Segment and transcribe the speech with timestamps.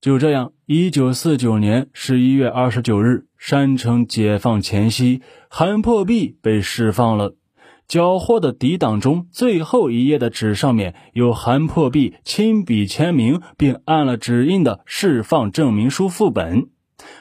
[0.00, 7.36] 就这样，一九四九年十一月二十九日，山城解放前夕，韩破壁被释放了。
[7.86, 16.68] 缴获的抵档中最后一页的纸上面有韩破壁亲笔签名并按了指印的释放证明书副本。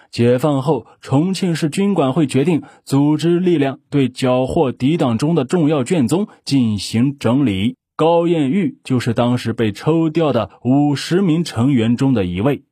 [0.10, 7.76] 解放后，重庆市军管会决定组织力量对缴获抵档中的重要卷宗进行整理。
[7.98, 12.64] 高艳玉就是当时被抽调的五十名成员中的一位。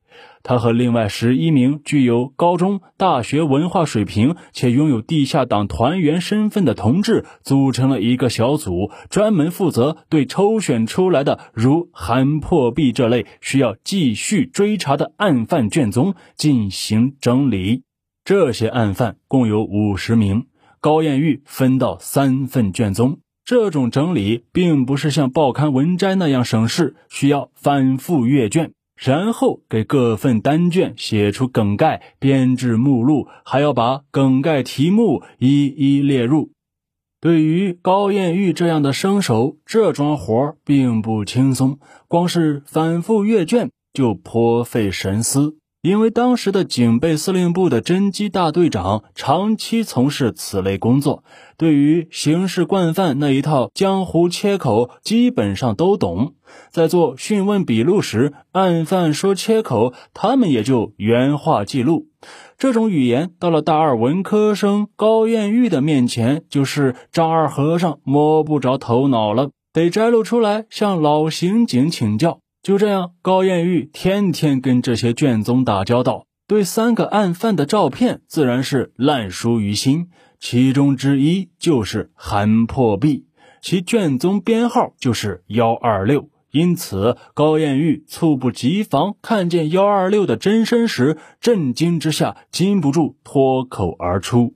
[0.48, 17.82] 他和另外十一名具有高中、大学文化水平且拥有地下党团员身份的同志组成了一个小组，专门负责对抽选出来的如韩破壁这类需要继续追查的案犯卷宗进行整理。
[18.24, 20.46] 这些案犯共有五十名，
[20.80, 23.18] 高艳玉分到三份卷宗。
[23.44, 28.72] 这种整理并不是像报刊文摘那样省事，需要反复阅卷。
[28.98, 36.50] 然后给各份单卷写出梗概，编制目录，还要把梗概题目一一列入。
[37.20, 45.56] 对于高艳玉这样的生手，这桩活并不轻松，光是反复阅卷就颇费神思。
[45.80, 51.22] 因为当时的警备司令部的侦缉大队长长期从事此类工作，
[51.56, 56.34] 对于刑事惯犯那一套江湖切口基本上都懂。
[56.70, 62.08] 在做讯问笔录时，案犯说切口，他们也就原话记录。
[62.56, 72.40] 这种语言到了大二文科生高艳玉的面前，就是丈二和尚摸不着头脑了，得摘录出来向老刑警请教。
[72.62, 80.08] 就这样，高艳玉天天跟这些卷宗打交道，对三个案犯的照片自然是烂熟于心。
[80.40, 83.26] 其中之一就是韩破壁，
[83.60, 86.28] 其卷宗编号就是幺二六。
[86.50, 94.54] 因此，高艳玉猝不及防看见幺二六的真身时，震惊之下禁不住脱口而出。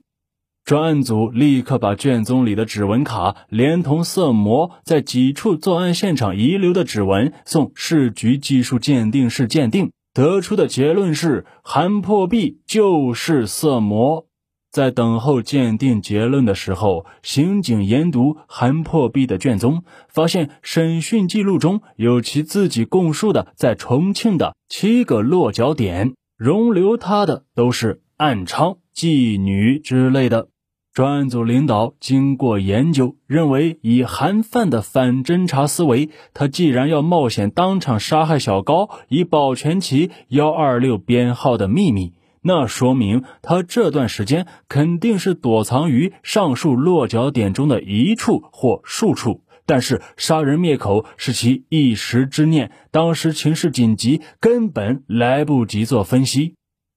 [0.65, 14.27] 专案组立刻把卷宗里的指纹卡连同色魔在几处作案现场遗留的指纹送市局技术鉴定室鉴定，得出的结论是韩破壁就是色魔。
[14.71, 30.47] 在等候鉴定结论的时候，刑警研读韩破壁的卷宗，发现审讯记录中有其自己供述的在重庆的七个落脚点，容留他的都是暗娼、妓女之类的。
[30.93, 49.41] 专案组领导经过研究，认为以韩范的反侦查思维，他既然要冒险当场杀害小高，以保全其幺二六编号的秘密，那说明他这段时间肯定是躲藏于上述落脚点中的一处或数处。
[49.65, 56.53] 但是杀人灭口是其一时之念，当时情势紧急，根本来不及做分析。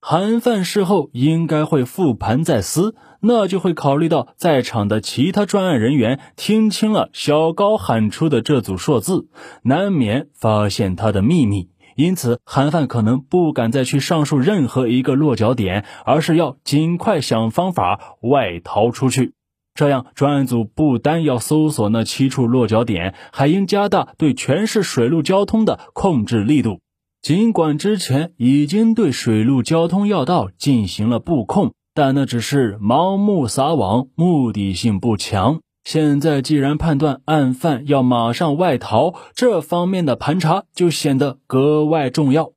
[0.09, 9.27] 韩范事后应该会复盘再思，那就会考虑到在场的其他专案人员听清了小高喊出的这组数字，
[9.65, 11.71] 难免发现他的秘密。
[11.97, 19.33] 因此，韩范可能不敢再去上述任何一个落脚点，而是要尽快想方法外逃出去。
[19.75, 26.79] 这样，专案组不单要搜索那七处落脚点，还应加大对全市水陆交通的控制力度。
[27.27, 35.59] 尽管之前已经对水陆交通要道进行了布控，但那只是盲目撒网，目的性不强。
[35.83, 42.53] 现在既然判断案犯要马上外逃，这方面的盘查就显得格外重要。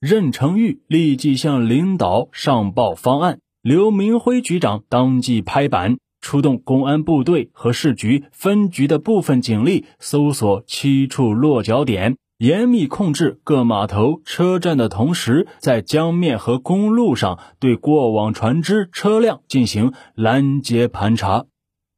[0.00, 12.16] 任成玉立即向领导上报方案，刘明辉局长当即拍板，出动公安部队和市局分局的部分警力，搜索七处落脚点。
[12.40, 21.44] 严密控制各码头、车站的同时，在江面和公路上对过往船只、车辆进行拦截盘查。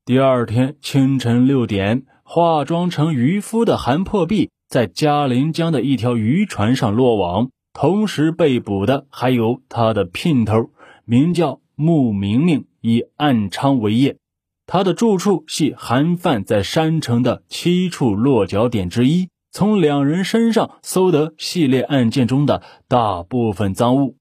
[0.05, 10.71] 第二天清晨六点，化妆成渔夫的韩破壁在嘉陵江的一条渔船上落网，同时被捕的还有他的姘头，
[11.05, 14.17] 名叫穆明明，以暗娼为业。
[14.67, 19.29] 他的住处系韩范在山城的七处落脚点之一。
[19.53, 24.17] 从两人身上搜得系列案件中的大部分赃物。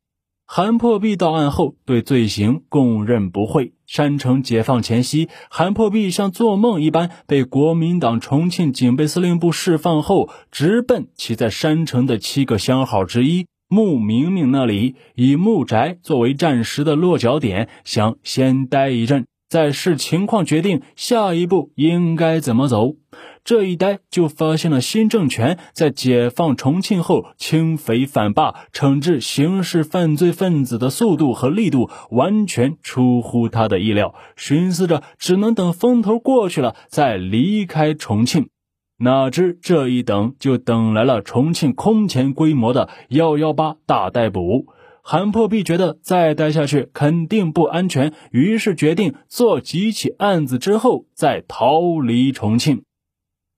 [0.45, 3.72] 韩破壁到案后对罪行供认不讳。
[3.88, 19.25] 山城解放前夕，韩破壁像做梦一般被国民党重庆警备司令部释放后，直奔其在山城的七个相好之一穆明明那里，以穆宅作为暂时的落脚点，想先待一阵。
[19.48, 22.95] 再视情况决定下一步应该怎么走。
[23.44, 38.50] 这一待就发现了新政权在解放重庆后清匪反霸、惩治刑事犯罪分子的速度和力度完全出乎他的意料，寻思着只能等风头过去了再离开重庆。
[38.98, 44.68] 哪知这一等就等来了重庆空前规模的幺幺八大逮捕。
[45.02, 52.84] 韩破壁觉得再待下去肯定不安全，于是决定做几起案子之后再逃离重庆。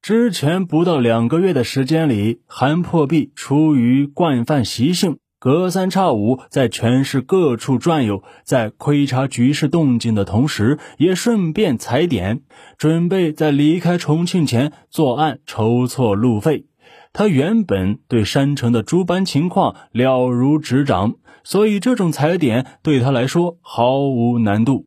[0.04, 12.42] 之前不到两个月的时间里，韩破壁出于惯犯习性，隔三差五在全市各处转悠，在窥察局势动静的同时，也顺便踩点，
[12.78, 16.66] 准备在离开重庆前作案，筹措路费。
[17.14, 21.14] 他原本对山城的诸般情况了如指掌。
[21.46, 24.86] 所以，这种踩点对他来说毫无难度。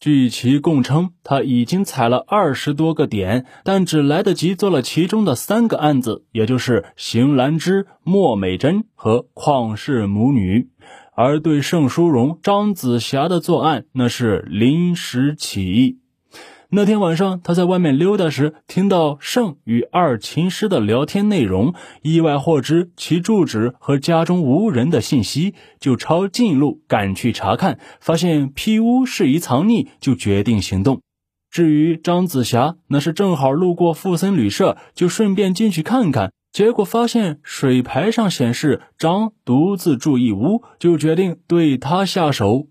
[0.00, 10.68] 据其供称，他已经踩了二十多个点，但只来得及做了其中的三个案子，也就是邢兰芝、莫美珍和旷世母女。
[11.16, 15.98] 而对盛淑荣、张子霞的作案，那是临时起意。
[16.70, 21.72] 那天晚上，他在外面溜达时，听到盛与二琴师的聊天内容，
[22.02, 31.00] 意外获知其住址和家中无人的信息，就抄近路赶去查看，发现批屋适宜藏匿，就决定行动。
[31.50, 42.66] 至于张子霞，那是正好路过富森旅社，就顺便进去看看，结果发现水牌上显示张独自住一屋，就决定对他下手。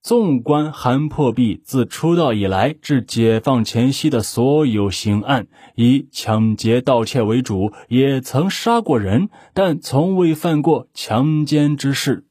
[0.00, 12.24] 纵观韩破壁自出道以来至解放前夕的所有刑案，以抢劫、盗窃为主，也曾杀过人，但从未犯过强奸之事。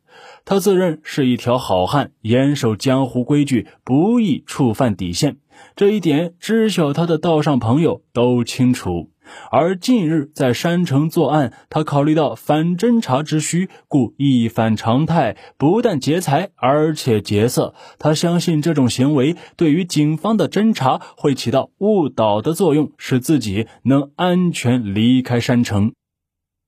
[0.46, 5.38] 他自认是一条好汉，严守江湖规矩，不易触犯底线。
[5.76, 9.12] 这一点，知晓他的道上朋友都清楚。
[9.52, 17.74] 而近日在山城作案，他考虑到反侦查之需，故一反常态，不但劫财，而且劫色。
[18.00, 25.94] 他相信这种行为对于警方的侦查会起到误导的作用，使自己能安全离开山城。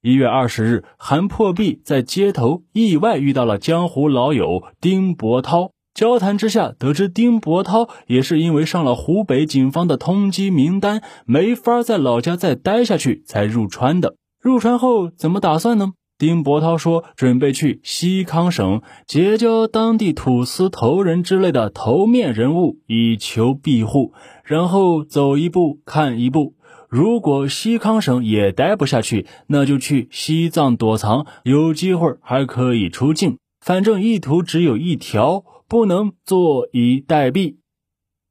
[0.02, 5.72] 一月二十日，韩破壁在街头意外遇到了江湖老友丁伯涛。
[5.94, 14.16] 交谈之下，得知丁伯涛也是因为上了湖北警方的通缉名单，没法在老家再待下去，才入川的。
[14.42, 15.94] 入川后怎么打算呢？
[16.18, 24.14] 丁伯涛说，准备去西康省结交当地土司头人之类的头面人物，以求庇护。
[24.44, 26.56] 然后走一步看一步，
[26.88, 33.38] 如果西康省也待不下去，那就去西藏躲藏，有机会还可以出境。
[33.60, 35.44] 反正意图只有一条。
[35.70, 37.58] 不能坐以待毙。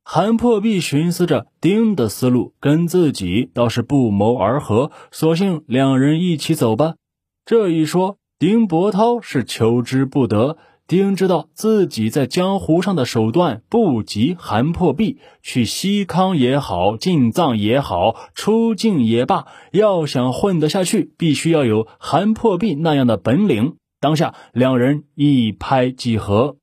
[0.05, 6.97] 韩破壁寻思着，丁的思路跟自己倒是不谋而合，索性两人一起走吧。
[7.45, 10.59] 这一说，丁伯涛是求之不得。
[10.87, 23.77] 丁知道自己在江湖上的手段不及韩破壁，去西康也好，进藏也好，出境也罢，要想混得下去，必须要有韩破壁那样的本领。
[24.01, 26.58] 当下，两人一拍即合。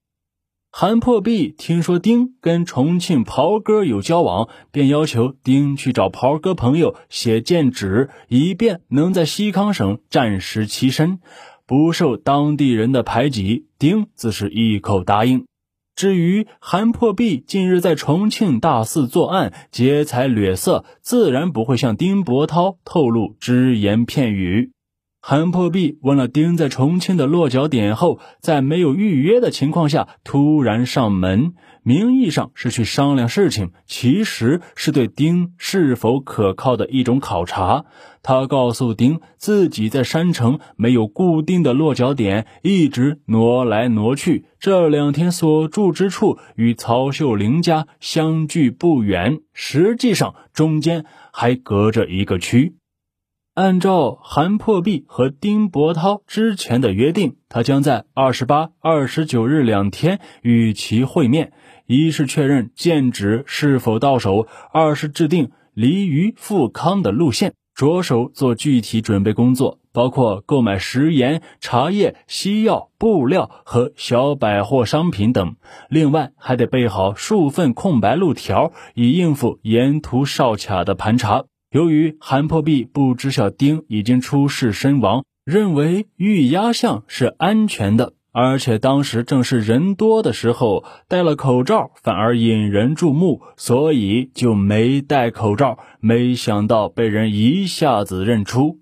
[0.77, 11.19] 韩破壁听说丁跟重庆袍哥有交往，便要求丁去找袍哥朋友写荐纸，以便能在西康省暂时栖身，
[11.65, 13.67] 不受当地人的排挤。
[13.79, 15.45] 丁自是一口答应。
[15.95, 24.73] 至于韩破壁近日在重庆大肆作案，劫财掠色，自然不会向丁伯涛透露只言片语。
[25.27, 37.85] 韩破壁问了丁在重庆的落脚点后，在没有预约的情况下突然上门，名义上是去商量事情，其实是对丁是否可靠的一种考察。
[38.21, 51.03] 他告诉丁，自己在山城没有固定的落脚点，一直挪来挪去，这两天所住之处与曹秀玲家相距不远，实际上中间
[51.33, 52.75] 还隔着一个区。
[53.55, 61.53] 按照韩破壁和丁伯涛之前的约定，他将在二十八、二十九日两天与其会面，
[61.85, 75.55] 一是确认建址是否到手，二是制定离渝富康的路线，着手做具体准备工作，包括购买食盐、茶叶、西药、布料和小百货商品等。
[75.87, 81.45] 另外，还得备好数份空白路条，以应付沿途哨卡的盘查。
[81.75, 95.77] 由于韩破壁不知晓丁已经出事身亡，认为玉压像是安全的，而且当时正是人多的时候，戴了口罩反而引人注目，所以就没戴口罩。
[95.99, 98.79] 没想到被人一下子认出。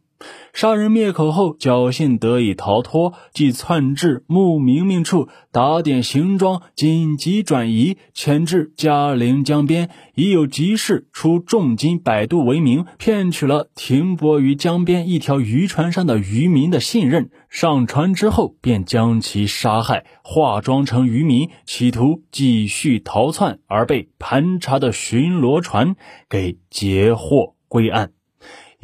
[0.54, 9.90] 杀人灭口后，侥幸得以逃脱，即窜至穆明明处，打点行装，紧急转移，潜至嘉陵江边。
[10.16, 17.32] 已有急事，出重金百度为名，骗取了停泊于江边一条渔船上的渔民的信任。
[17.50, 25.96] 上船之后，便将其杀害，化妆成渔民，企图继续逃窜，而被盘查的巡逻船
[26.30, 28.12] 给截获归案。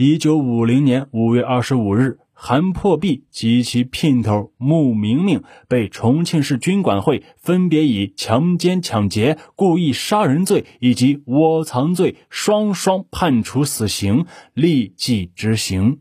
[0.01, 15.99] 一九五零年五月二十五日，韩破壁及其姘头穆明明被重庆市军管会分别以强奸、抢劫、故意杀人罪以及窝藏罪双双判处死刑，立即执行。